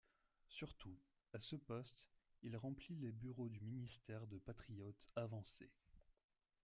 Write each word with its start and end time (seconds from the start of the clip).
Surtout, 0.47 0.97
à 1.31 1.39
ce 1.39 1.55
poste, 1.55 2.09
il 2.41 2.57
remplit 2.57 2.95
les 2.95 3.11
bureaux 3.11 3.49
du 3.49 3.61
ministère 3.61 4.25
de 4.25 4.39
patriotes 4.39 5.11
avancés. 5.15 5.69